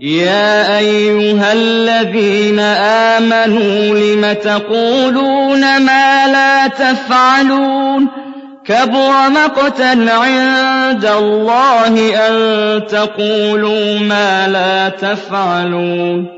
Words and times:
يا 0.00 0.78
أيها 0.78 1.52
الذين 1.52 2.60
آمنوا 3.18 3.98
لم 3.98 4.32
تقولون 4.32 5.60
ما 5.60 6.26
لا 6.26 6.66
تفعلون 6.66 8.08
كبر 8.64 9.30
مقتا 9.30 10.06
عند 10.08 11.04
الله 11.04 12.28
أن 12.28 12.86
تقولوا 12.86 13.98
ما 13.98 14.48
لا 14.48 14.88
تفعلون 14.88 16.37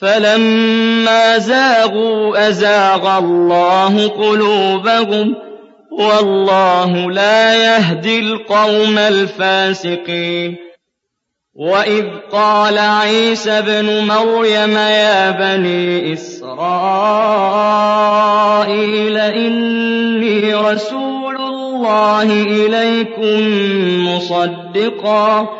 فَلَمَّا 0.00 1.38
زَاغُوا 1.38 2.48
أَزَاغَ 2.48 3.18
اللَّهُ 3.18 4.08
قُلُوبَهُمْ 4.08 5.34
ۚ 5.34 5.36
وَاللَّهُ 5.92 7.10
لَا 7.10 7.54
يَهْدِي 7.54 8.18
الْقَوْمَ 8.18 8.98
الْفَاسِقِينَ. 8.98 10.56
وَإِذْ 11.54 12.04
قَالَ 12.32 12.78
عِيسَى 12.78 13.50
ابْنُ 13.50 14.06
مَرْيَمَ 14.06 14.72
يَا 14.76 15.30
بَنِي 15.30 16.12
إِسْرَائِيلَ 16.12 16.56
إِنِّي 19.16 20.54
رَسُولُ 20.54 21.36
اللَّهِ 21.36 22.22
إِلَيْكُم 22.42 23.40
مُّصَدِّقًا. 24.08 25.59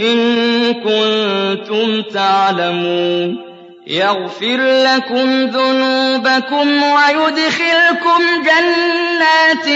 إِن 0.00 0.72
كُنتُمْ 0.72 2.02
تَعْلَمُونَ 2.02 3.46
يَغْفِرْ 3.86 4.58
لَكُمْ 4.60 5.46
ذُنُوبَكُمْ 5.46 6.82
وَيُدْخِلْكُمْ 6.82 8.22
جَنَّاتٍ 8.42 9.66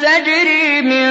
تَجْرِي 0.00 0.82
مِن 0.82 1.08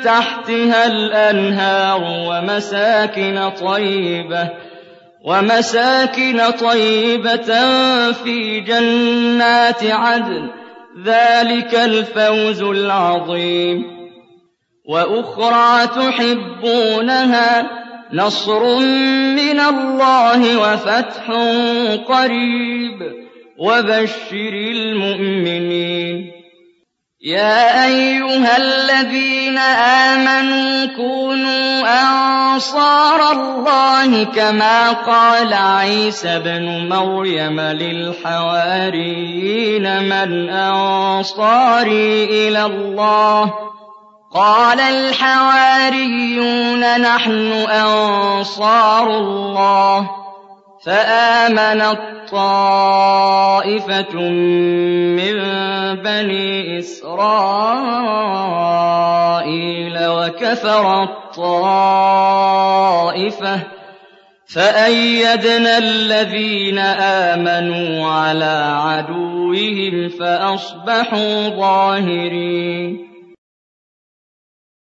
تَحْتِهَا 0.00 0.86
الْأَنْهَارُ 0.86 2.00
وَمَسَاكِنَ 2.02 3.50
طَيِّبَةً 3.66 4.48
ومساكن 5.24 6.50
طيبة 6.50 7.52
في 8.12 8.60
جنات 8.60 9.84
عدن. 9.84 10.50
ذلك 11.04 11.74
الفوز 11.74 12.62
العظيم. 12.62 13.98
وأخرى 14.88 15.86
تحبونها 15.86 17.77
نَصْرٌ 18.12 18.78
مِّنَ 19.36 19.60
اللَّهِ 19.60 20.58
وَفَتْحٌ 20.58 21.30
قَرِيبٌ 22.08 23.12
وَبَشِّرِ 23.58 24.52
الْمُؤْمِنِينَ. 24.52 26.32
يَا 27.24 27.86
أَيُّهَا 27.86 28.56
الَّذِينَ 28.56 29.58
آمَنُوا 29.58 30.84
كُونُوا 30.96 31.82
أَنصَارَ 32.02 33.32
اللَّهِ 33.32 34.24
كَمَا 34.24 34.90
قَالَ 34.92 35.54
عِيسَى 35.54 36.28
ابْنُ 36.28 36.88
مَرْيَمَ 36.88 37.60
لِلْحَوَارِيِّينَ 37.60 39.02
مَنْ 40.02 40.50
أَنصَارِي 40.50 42.24
إِلَى 42.24 42.66
اللَّهِ 42.66 43.68
قَالَ 44.34 44.80
الْحَوَارِيُّونَ 44.80 46.00
نَحْنُ 47.00 47.52
أَنصَارُ 47.52 49.10
اللَّهِ 49.16 50.00
ۖ 50.02 50.06
فَآمَنَت 50.84 51.98
طَّائِفَةٌ 52.32 54.14
مِّن 55.16 55.34
بَنِي 56.04 56.78
إِسْرَائِيلَ 56.78 57.26
وَكَفَرَت 60.06 61.08
طَّائِفَةٌ 61.36 62.36
ۖ 63.56 63.60
فَأَيَّدْنَا 64.54 65.78
الَّذِينَ 65.78 66.78
آمَنُوا 66.78 68.06
عَلَىٰ 68.10 68.76
عَدُوِّهِمْ 68.76 70.08
فَأَصْبَحُوا 70.08 71.48
ظَاهِرِينَ 71.48 73.07